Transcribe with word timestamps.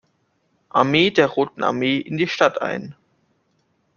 Armee 0.69 1.11
der 1.11 1.27
Roten 1.27 1.61
Armee 1.61 1.97
in 1.97 2.17
die 2.17 2.27
Stadt 2.27 2.59
ein. 2.59 2.95